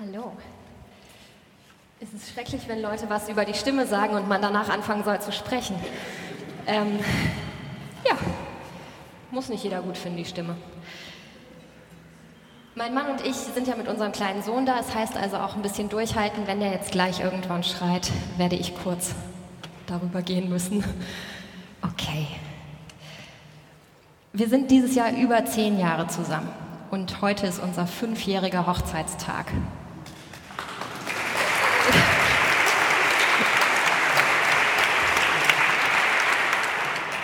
[0.00, 0.30] Hallo.
[1.98, 5.20] Es ist schrecklich, wenn Leute was über die Stimme sagen und man danach anfangen soll
[5.20, 5.74] zu sprechen.
[6.68, 7.00] Ähm,
[8.08, 8.16] ja,
[9.32, 10.54] muss nicht jeder gut finden, die Stimme.
[12.76, 14.78] Mein Mann und ich sind ja mit unserem kleinen Sohn da.
[14.78, 16.46] Es heißt also auch ein bisschen durchhalten.
[16.46, 19.16] Wenn der jetzt gleich irgendwann schreit, werde ich kurz
[19.88, 20.84] darüber gehen müssen.
[21.82, 22.28] Okay.
[24.32, 26.50] Wir sind dieses Jahr über zehn Jahre zusammen
[26.92, 29.46] und heute ist unser fünfjähriger Hochzeitstag.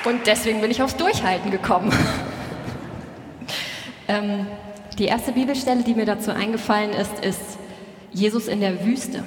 [0.05, 1.91] Und deswegen bin ich aufs Durchhalten gekommen.
[4.09, 4.47] ähm,
[4.99, 7.59] die erste Bibelstelle, die mir dazu eingefallen ist, ist
[8.13, 9.25] Jesus in der Wüste.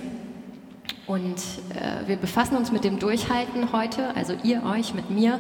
[1.08, 1.38] Und
[1.74, 5.40] äh, wir befassen uns mit dem Durchhalten heute, also ihr euch mit mir,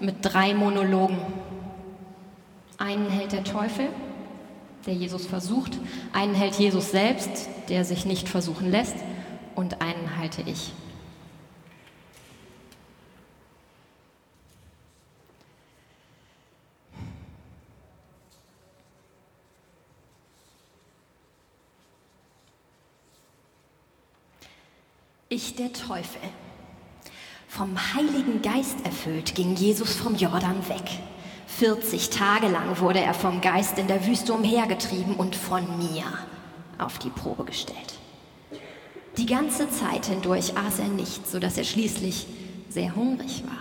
[0.00, 1.16] mit drei Monologen.
[2.76, 3.86] Einen hält der Teufel,
[4.84, 5.78] der Jesus versucht,
[6.12, 8.96] einen hält Jesus selbst, der sich nicht versuchen lässt,
[9.54, 10.72] und einen halte ich.
[25.36, 26.22] Ich der Teufel.
[27.46, 30.88] Vom Heiligen Geist erfüllt ging Jesus vom Jordan weg.
[31.46, 36.04] 40 Tage lang wurde er vom Geist in der Wüste umhergetrieben und von mir
[36.78, 37.98] auf die Probe gestellt.
[39.18, 42.26] Die ganze Zeit hindurch aß er nicht, so dass er schließlich
[42.70, 43.58] sehr hungrig war.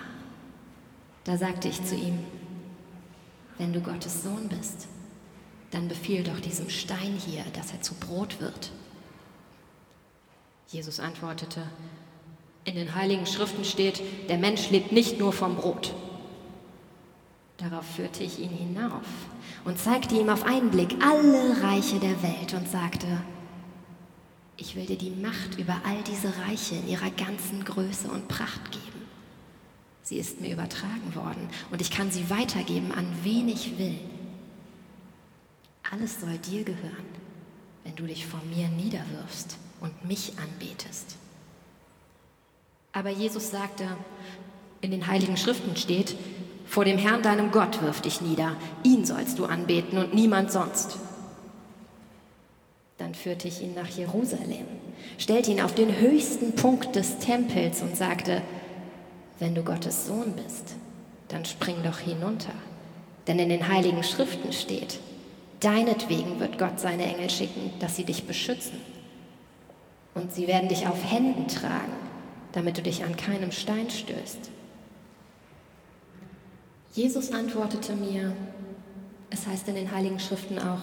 [1.25, 2.19] Da sagte ich zu ihm,
[3.57, 4.87] wenn du Gottes Sohn bist,
[5.71, 8.71] dann befiehl doch diesem Stein hier, dass er zu Brot wird.
[10.67, 11.61] Jesus antwortete,
[12.63, 15.93] in den heiligen Schriften steht, der Mensch lebt nicht nur vom Brot.
[17.57, 19.05] Darauf führte ich ihn hinauf
[19.63, 23.07] und zeigte ihm auf einen Blick alle Reiche der Welt und sagte,
[24.57, 28.71] ich will dir die Macht über all diese Reiche in ihrer ganzen Größe und Pracht
[28.71, 29.05] geben.
[30.01, 33.99] Sie ist mir übertragen worden und ich kann sie weitergeben, an wen ich will.
[35.91, 37.05] Alles soll dir gehören,
[37.83, 41.15] wenn du dich vor mir niederwirfst und mich anbetest.
[42.91, 43.85] Aber Jesus sagte,
[44.81, 46.15] in den heiligen Schriften steht,
[46.65, 50.97] vor dem Herrn deinem Gott wirf dich nieder, ihn sollst du anbeten und niemand sonst.
[52.97, 54.65] Dann führte ich ihn nach Jerusalem,
[55.19, 58.41] stellte ihn auf den höchsten Punkt des Tempels und sagte,
[59.37, 60.75] wenn du Gottes Sohn bist,
[61.27, 62.53] dann spring doch hinunter.
[63.27, 64.99] Denn in den heiligen Schriften steht,
[65.59, 68.94] deinetwegen wird Gott seine Engel schicken, dass sie dich beschützen
[70.15, 71.93] und sie werden dich auf Händen tragen,
[72.53, 74.49] damit du dich an keinem Stein stößt.
[76.93, 78.33] Jesus antwortete mir,
[79.29, 80.81] es heißt in den heiligen Schriften auch,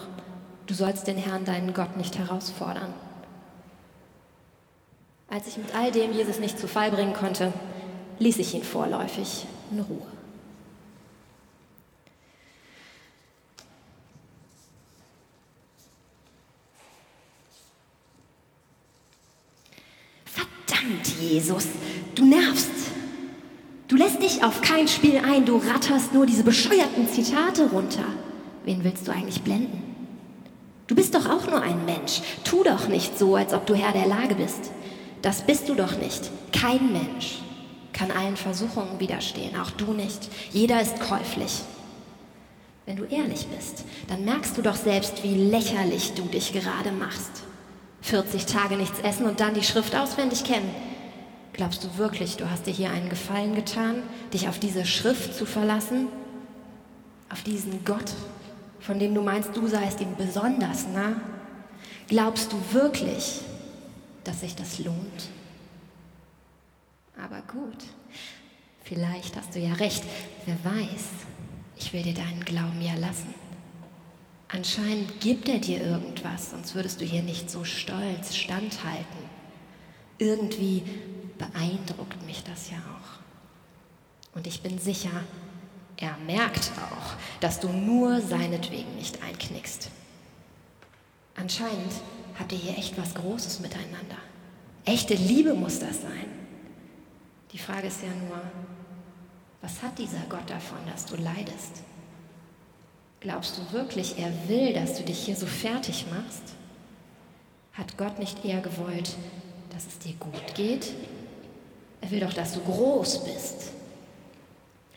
[0.67, 2.93] du sollst den Herrn, deinen Gott, nicht herausfordern.
[5.31, 7.55] Als ich mit all dem Jesus nicht zu Fall bringen konnte,
[8.19, 10.07] ließ ich ihn vorläufig in Ruhe.
[20.83, 21.67] Verdammt, Jesus,
[22.15, 22.71] du nervst.
[23.89, 28.05] Du lässt dich auf kein Spiel ein, du ratterst nur diese bescheuerten Zitate runter.
[28.65, 29.83] Wen willst du eigentlich blenden?
[30.87, 32.21] Du bist doch auch nur ein Mensch.
[32.45, 34.73] Tu doch nicht so, als ob du Herr der Lage bist.
[35.21, 36.31] Das bist du doch nicht.
[36.53, 37.39] Kein Mensch
[37.93, 40.29] kann allen Versuchungen widerstehen, auch du nicht.
[40.53, 41.61] Jeder ist käuflich.
[42.87, 47.45] Wenn du ehrlich bist, dann merkst du doch selbst, wie lächerlich du dich gerade machst.
[48.03, 50.75] 40 Tage nichts essen und dann die Schrift auswendig kennen.
[51.53, 54.03] Glaubst du wirklich, du hast dir hier einen Gefallen getan,
[54.33, 56.09] dich auf diese Schrift zu verlassen?
[57.31, 58.13] Auf diesen Gott,
[58.81, 61.17] von dem du meinst, du seist ihm besonders nah?
[62.09, 63.41] Glaubst du wirklich,
[64.25, 65.29] dass sich das lohnt?
[67.23, 67.85] Aber gut,
[68.83, 70.03] vielleicht hast du ja recht.
[70.47, 71.05] Wer weiß,
[71.77, 73.35] ich will dir deinen Glauben ja lassen.
[74.55, 79.31] Anscheinend gibt er dir irgendwas, sonst würdest du hier nicht so stolz standhalten.
[80.19, 80.83] Irgendwie
[81.39, 84.37] beeindruckt mich das ja auch.
[84.37, 85.25] Und ich bin sicher,
[85.97, 89.91] er merkt auch, dass du nur seinetwegen nicht einknickst.
[91.35, 91.93] Anscheinend
[92.39, 94.19] habt ihr hier echt was Großes miteinander.
[94.85, 96.27] Echte Liebe muss das sein.
[97.53, 98.43] Die Frage ist ja nur,
[99.63, 101.83] was hat dieser Gott davon, dass du leidest?
[103.23, 106.43] Glaubst du wirklich, er will, dass du dich hier so fertig machst?
[107.73, 109.15] Hat Gott nicht eher gewollt,
[109.73, 110.93] dass es dir gut geht?
[112.01, 113.71] Er will doch, dass du groß bist.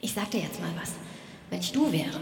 [0.02, 0.94] Ich sag dir jetzt mal was.
[1.52, 2.20] Wenn ich du wäre,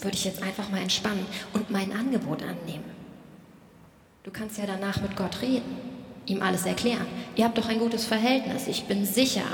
[0.00, 1.24] würde ich jetzt einfach mal entspannen
[1.54, 2.84] und mein Angebot annehmen.
[4.24, 5.78] Du kannst ja danach mit Gott reden,
[6.26, 7.06] ihm alles erklären.
[7.36, 8.66] Ihr habt doch ein gutes Verhältnis.
[8.66, 9.46] Ich bin sicher,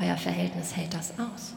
[0.00, 1.54] euer Verhältnis hält das aus.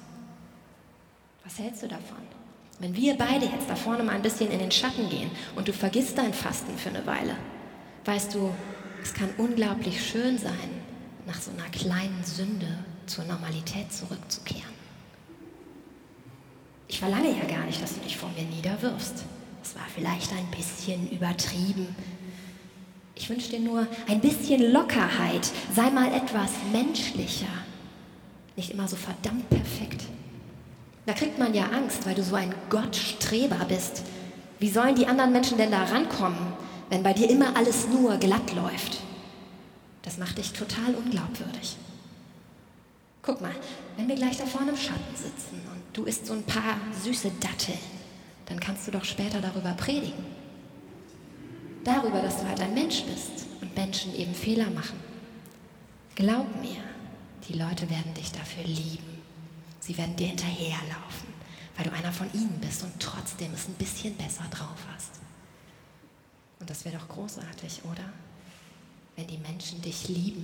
[1.44, 2.45] Was hältst du davon?
[2.80, 5.74] Wenn wir beide jetzt da vorne mal ein bisschen in den Schatten gehen und du
[5.74, 7.36] vergisst dein Fasten für eine Weile,
[8.04, 8.52] weißt du,
[9.02, 10.70] es kann unglaublich schön sein,
[11.26, 14.76] nach so einer kleinen Sünde zur Normalität zurückzukehren.
[16.88, 19.24] Ich verlange ja gar nicht, dass du dich vor mir niederwirfst.
[19.64, 21.96] Es war vielleicht ein bisschen übertrieben.
[23.16, 25.50] Ich wünsche dir nur ein bisschen Lockerheit.
[25.74, 27.48] Sei mal etwas menschlicher.
[28.56, 30.04] Nicht immer so verdammt perfekt.
[31.06, 34.04] Da kriegt man ja Angst, weil du so ein Gottstreber bist.
[34.60, 36.54] Wie sollen die anderen Menschen denn da rankommen,
[36.90, 39.00] wenn bei dir immer alles nur glatt läuft?
[40.02, 41.78] Das macht dich total unglaubwürdig.
[43.22, 43.56] Guck mal,
[43.98, 47.32] wenn wir gleich da vorne im Schatten sitzen und du isst so ein paar süße
[47.40, 47.80] Datteln,
[48.46, 50.26] dann kannst du doch später darüber predigen.
[51.84, 55.00] Darüber, dass du halt ein Mensch bist und Menschen eben Fehler machen.
[56.16, 56.78] Glaub mir,
[57.48, 59.15] die Leute werden dich dafür lieben.
[59.86, 61.28] Sie werden dir hinterherlaufen,
[61.78, 65.12] weil du einer von ihnen bist und trotzdem es ein bisschen besser drauf hast.
[66.60, 68.12] Und das wäre doch großartig, oder?
[69.16, 70.44] Wenn die Menschen dich lieben.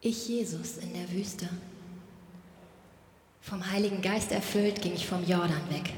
[0.00, 1.48] Ich, Jesus, in der Wüste.
[3.40, 5.92] Vom Heiligen Geist erfüllt ging ich vom Jordan weg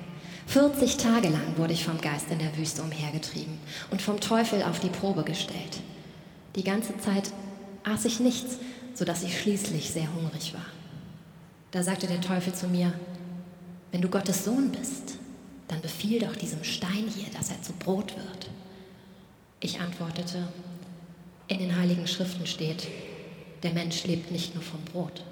[0.52, 3.58] 40 Tage lang wurde ich vom Geist in der Wüste umhergetrieben
[3.90, 5.80] und vom Teufel auf die Probe gestellt.
[6.56, 7.32] Die ganze Zeit
[7.84, 8.58] aß ich nichts,
[8.92, 10.66] sodass ich schließlich sehr hungrig war.
[11.70, 12.92] Da sagte der Teufel zu mir,
[13.92, 15.14] wenn du Gottes Sohn bist,
[15.68, 18.50] dann befiehl doch diesem Stein hier, dass er zu Brot wird.
[19.60, 20.48] Ich antwortete,
[21.48, 22.88] in den heiligen Schriften steht,
[23.62, 25.22] der Mensch lebt nicht nur vom Brot.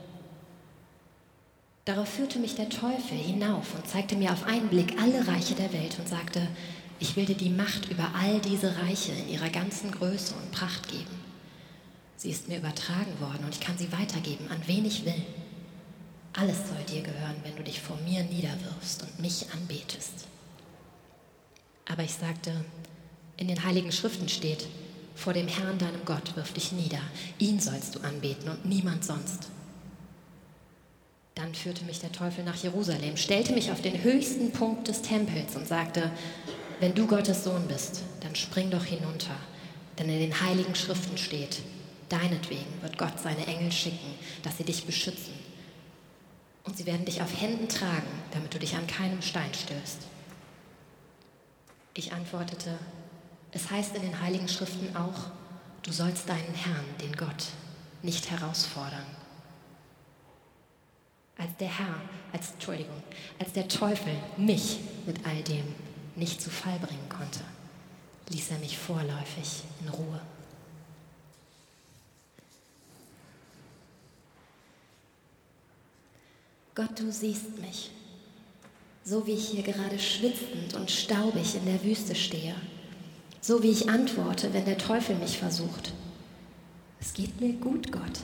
[1.85, 5.73] Darauf führte mich der Teufel hinauf und zeigte mir auf einen Blick alle Reiche der
[5.73, 6.47] Welt und sagte,
[6.99, 10.88] ich will dir die Macht über all diese Reiche in ihrer ganzen Größe und Pracht
[10.88, 11.19] geben.
[12.17, 15.23] Sie ist mir übertragen worden und ich kann sie weitergeben, an wen ich will.
[16.35, 20.26] Alles soll dir gehören, wenn du dich vor mir niederwirfst und mich anbetest.
[21.87, 22.53] Aber ich sagte,
[23.38, 24.67] in den heiligen Schriften steht,
[25.15, 27.00] vor dem Herrn deinem Gott wirf dich nieder,
[27.38, 29.49] ihn sollst du anbeten und niemand sonst.
[31.35, 35.56] Dann führte mich der Teufel nach Jerusalem, stellte mich auf den höchsten Punkt des Tempels
[35.56, 36.11] und sagte,
[36.81, 39.37] wenn du Gottes Sohn bist, dann spring doch hinunter,
[39.99, 41.61] denn in den heiligen Schriften steht,
[42.09, 45.35] deinetwegen wird Gott seine Engel schicken, dass sie dich beschützen.
[46.65, 49.99] Und sie werden dich auf Händen tragen, damit du dich an keinem Stein stößt.
[51.94, 52.79] Ich antwortete,
[53.53, 55.31] es heißt in den heiligen Schriften auch,
[55.83, 57.47] du sollst deinen Herrn, den Gott,
[58.03, 59.20] nicht herausfordern
[61.61, 62.01] der Herr,
[62.33, 63.03] als, Entschuldigung,
[63.39, 65.65] als der Teufel mich mit all dem
[66.17, 67.41] nicht zu Fall bringen konnte,
[68.31, 70.21] ließ er mich vorläufig in Ruhe.
[76.75, 77.91] Gott, du siehst mich,
[79.05, 82.55] so wie ich hier gerade schwitzend und staubig in der Wüste stehe,
[83.41, 85.93] so wie ich antworte, wenn der Teufel mich versucht.
[87.01, 88.21] Es geht mir gut, Gott.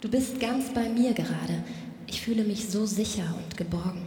[0.00, 1.62] Du bist ganz bei mir gerade.
[2.18, 4.04] Ich fühle mich so sicher und geborgen.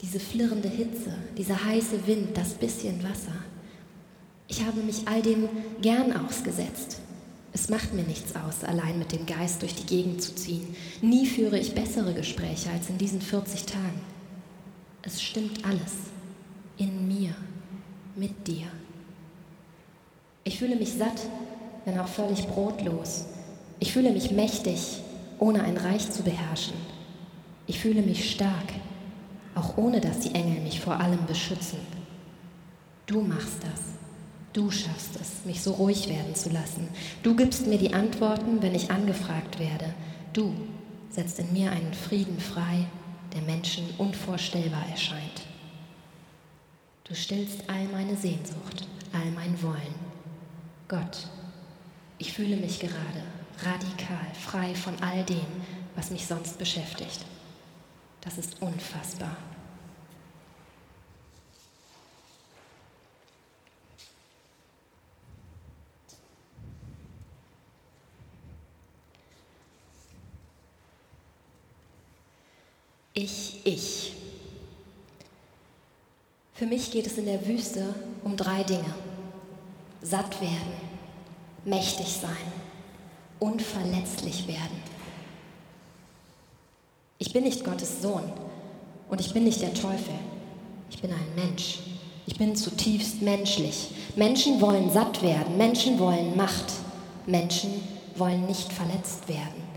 [0.00, 3.34] Diese flirrende Hitze, dieser heiße Wind, das bisschen Wasser.
[4.46, 5.48] Ich habe mich all dem
[5.82, 7.00] gern ausgesetzt.
[7.52, 10.76] Es macht mir nichts aus, allein mit dem Geist durch die Gegend zu ziehen.
[11.02, 14.00] Nie führe ich bessere Gespräche als in diesen 40 Tagen.
[15.02, 15.94] Es stimmt alles.
[16.76, 17.34] In mir.
[18.14, 18.68] Mit dir.
[20.44, 21.26] Ich fühle mich satt,
[21.84, 23.24] wenn auch völlig brotlos.
[23.80, 25.00] Ich fühle mich mächtig,
[25.38, 26.74] ohne ein Reich zu beherrschen.
[27.66, 28.72] Ich fühle mich stark,
[29.54, 31.78] auch ohne dass die Engel mich vor allem beschützen.
[33.06, 33.82] Du machst das.
[34.52, 36.88] Du schaffst es, mich so ruhig werden zu lassen.
[37.22, 39.92] Du gibst mir die Antworten, wenn ich angefragt werde.
[40.32, 40.54] Du
[41.10, 42.86] setzt in mir einen Frieden frei,
[43.34, 45.42] der Menschen unvorstellbar erscheint.
[47.04, 49.94] Du stillst all meine Sehnsucht, all mein Wollen.
[50.88, 51.26] Gott,
[52.18, 53.22] ich fühle mich gerade
[53.62, 55.46] radikal, frei von all dem,
[55.96, 57.24] was mich sonst beschäftigt.
[58.20, 59.36] Das ist unfassbar.
[73.14, 74.12] Ich, ich.
[76.54, 78.94] Für mich geht es in der Wüste um drei Dinge.
[80.02, 80.72] Satt werden,
[81.64, 82.67] mächtig sein
[83.40, 84.82] unverletzlich werden.
[87.18, 88.24] Ich bin nicht Gottes Sohn
[89.08, 90.14] und ich bin nicht der Teufel.
[90.90, 91.80] Ich bin ein Mensch.
[92.26, 93.90] Ich bin zutiefst menschlich.
[94.14, 96.72] Menschen wollen satt werden, Menschen wollen Macht,
[97.26, 97.70] Menschen
[98.16, 99.68] wollen nicht verletzt werden.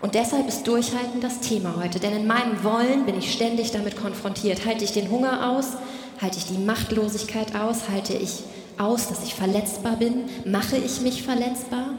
[0.00, 3.96] Und deshalb ist Durchhalten das Thema heute, denn in meinem Wollen bin ich ständig damit
[3.96, 4.64] konfrontiert.
[4.64, 5.72] Halte ich den Hunger aus?
[6.20, 7.88] Halte ich die Machtlosigkeit aus?
[7.88, 8.44] Halte ich
[8.78, 10.24] aus, dass ich verletzbar bin?
[10.44, 11.94] Mache ich mich verletzbar?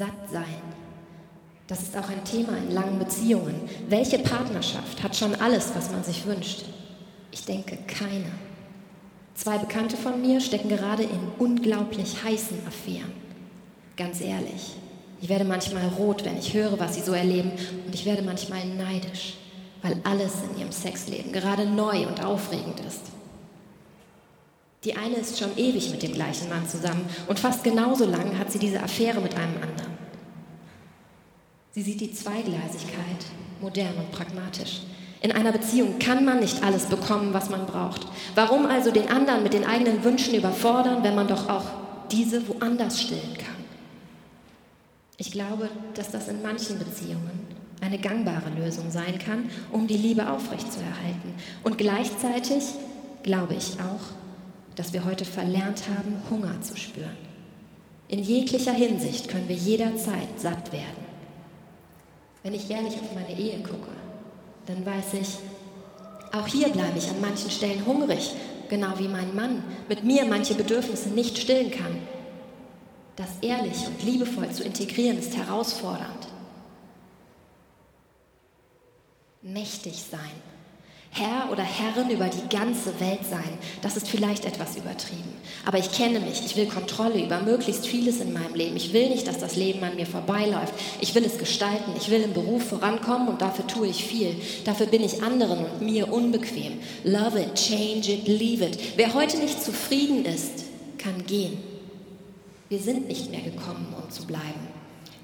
[0.00, 0.62] Satt sein.
[1.66, 3.68] Das ist auch ein Thema in langen Beziehungen.
[3.90, 6.64] Welche Partnerschaft hat schon alles, was man sich wünscht?
[7.30, 8.30] Ich denke, keine.
[9.34, 13.12] Zwei Bekannte von mir stecken gerade in unglaublich heißen Affären.
[13.98, 14.74] Ganz ehrlich,
[15.20, 17.52] ich werde manchmal rot, wenn ich höre, was sie so erleben,
[17.84, 19.34] und ich werde manchmal neidisch,
[19.82, 23.09] weil alles in ihrem Sexleben gerade neu und aufregend ist.
[24.84, 28.50] Die eine ist schon ewig mit dem gleichen Mann zusammen und fast genauso lang hat
[28.50, 29.98] sie diese Affäre mit einem anderen.
[31.72, 33.24] Sie sieht die Zweigleisigkeit,
[33.60, 34.80] modern und pragmatisch.
[35.22, 38.06] In einer Beziehung kann man nicht alles bekommen, was man braucht.
[38.34, 41.64] Warum also den anderen mit den eigenen Wünschen überfordern, wenn man doch auch
[42.10, 43.64] diese woanders stillen kann?
[45.18, 47.46] Ich glaube, dass das in manchen Beziehungen
[47.82, 51.34] eine gangbare Lösung sein kann, um die Liebe aufrechtzuerhalten.
[51.62, 52.64] Und gleichzeitig
[53.22, 54.29] glaube ich auch,
[54.80, 57.18] dass wir heute verlernt haben, Hunger zu spüren.
[58.08, 61.04] In jeglicher Hinsicht können wir jederzeit satt werden.
[62.42, 63.90] Wenn ich ehrlich auf meine Ehe gucke,
[64.64, 65.36] dann weiß ich,
[66.32, 68.32] auch hier bleibe ich an manchen Stellen hungrig,
[68.70, 71.98] genau wie mein Mann mit mir manche Bedürfnisse nicht stillen kann.
[73.16, 76.26] Das ehrlich und liebevoll zu integrieren ist herausfordernd.
[79.42, 80.20] Mächtig sein.
[81.12, 85.34] Herr oder Herrin über die ganze Welt sein, das ist vielleicht etwas übertrieben.
[85.66, 88.76] Aber ich kenne mich, ich will Kontrolle über möglichst vieles in meinem Leben.
[88.76, 90.72] Ich will nicht, dass das Leben an mir vorbeiläuft.
[91.00, 94.36] Ich will es gestalten, ich will im Beruf vorankommen und dafür tue ich viel.
[94.64, 96.78] Dafür bin ich anderen und mir unbequem.
[97.02, 98.78] Love it, change it, leave it.
[98.96, 100.64] Wer heute nicht zufrieden ist,
[100.96, 101.58] kann gehen.
[102.68, 104.68] Wir sind nicht mehr gekommen, um zu bleiben.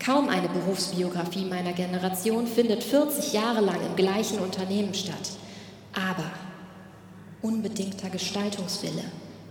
[0.05, 5.15] Kaum eine Berufsbiografie meiner Generation findet 40 Jahre lang im gleichen Unternehmen statt.
[5.97, 6.31] Aber
[7.43, 9.05] unbedingter Gestaltungswille,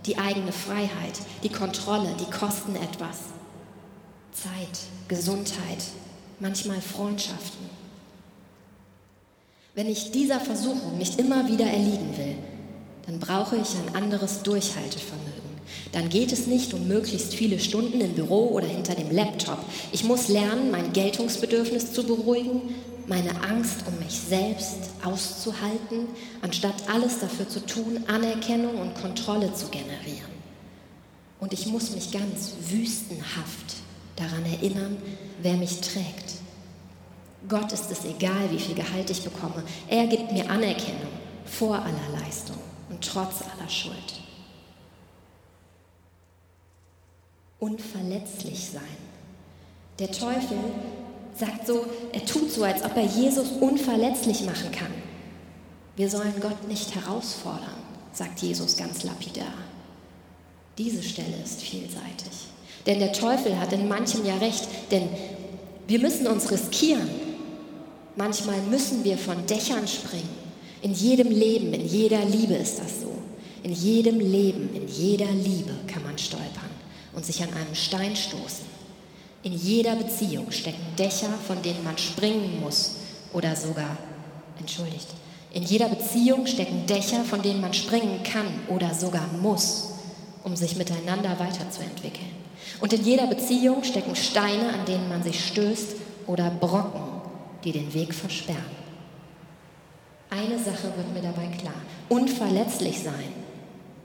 [0.06, 3.18] die eigene Freiheit, die Kontrolle, die kosten etwas.
[4.32, 5.82] Zeit, Gesundheit,
[6.38, 7.68] manchmal Freundschaften.
[9.74, 12.36] Wenn ich dieser Versuchung nicht immer wieder erliegen will,
[13.06, 15.25] dann brauche ich ein anderes Durchhaltevermögen
[15.92, 19.58] dann geht es nicht um möglichst viele Stunden im Büro oder hinter dem Laptop.
[19.92, 22.74] Ich muss lernen, mein Geltungsbedürfnis zu beruhigen,
[23.06, 26.08] meine Angst um mich selbst auszuhalten,
[26.42, 30.36] anstatt alles dafür zu tun, Anerkennung und Kontrolle zu generieren.
[31.38, 33.76] Und ich muss mich ganz wüstenhaft
[34.16, 34.96] daran erinnern,
[35.42, 36.36] wer mich trägt.
[37.48, 39.62] Gott ist es egal, wie viel Gehalt ich bekomme.
[39.88, 41.12] Er gibt mir Anerkennung
[41.44, 42.56] vor aller Leistung
[42.88, 44.25] und trotz aller Schuld.
[47.58, 48.82] Unverletzlich sein.
[49.98, 50.58] Der Teufel
[51.38, 54.92] sagt so, er tut so, als ob er Jesus unverletzlich machen kann.
[55.96, 57.76] Wir sollen Gott nicht herausfordern,
[58.12, 59.54] sagt Jesus ganz lapidar.
[60.76, 62.46] Diese Stelle ist vielseitig.
[62.86, 65.08] Denn der Teufel hat in manchem ja recht, denn
[65.88, 67.08] wir müssen uns riskieren.
[68.16, 70.46] Manchmal müssen wir von Dächern springen.
[70.82, 73.12] In jedem Leben, in jeder Liebe ist das so.
[73.62, 76.65] In jedem Leben, in jeder Liebe kann man stolpern
[77.16, 78.66] und sich an einem Stein stoßen.
[79.42, 82.96] In jeder Beziehung stecken Dächer, von denen man springen muss
[83.32, 83.96] oder sogar,
[84.60, 85.08] entschuldigt,
[85.52, 89.94] in jeder Beziehung stecken Dächer, von denen man springen kann oder sogar muss,
[90.44, 92.30] um sich miteinander weiterzuentwickeln.
[92.80, 95.96] Und in jeder Beziehung stecken Steine, an denen man sich stößt
[96.26, 97.00] oder Brocken,
[97.64, 98.76] die den Weg versperren.
[100.28, 101.80] Eine Sache wird mir dabei klar.
[102.10, 103.32] Unverletzlich sein,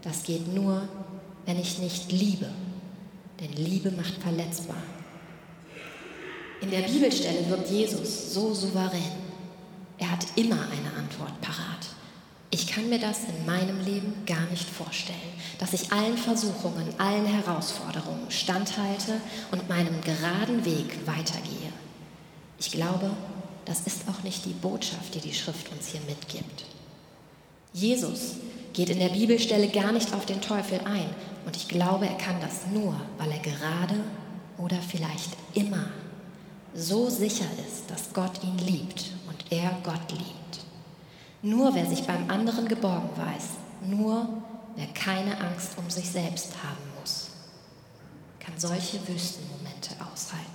[0.04, 0.88] das geht nur,
[1.46, 2.48] wenn ich nicht liebe.
[3.42, 4.84] Denn Liebe macht verletzbar.
[6.62, 9.02] In der Bibelstelle wirkt Jesus so souverän.
[9.98, 11.88] Er hat immer eine Antwort parat.
[12.52, 15.18] Ich kann mir das in meinem Leben gar nicht vorstellen,
[15.58, 19.20] dass ich allen Versuchungen, allen Herausforderungen standhalte
[19.52, 21.72] und meinem geraden Weg weitergehe.
[22.60, 23.10] Ich glaube,
[23.66, 26.66] das ist auch nicht die Botschaft, die die Schrift uns hier mitgibt.
[27.74, 28.36] Jesus
[28.74, 31.10] geht in der Bibelstelle gar nicht auf den Teufel ein.
[31.46, 33.96] Und ich glaube, er kann das nur, weil er gerade
[34.58, 35.88] oder vielleicht immer
[36.74, 40.66] so sicher ist, dass Gott ihn liebt und er Gott liebt.
[41.42, 44.28] Nur wer sich beim anderen geborgen weiß, nur
[44.76, 47.32] wer keine Angst um sich selbst haben muss,
[48.40, 50.51] kann solche Wüstenmomente aushalten.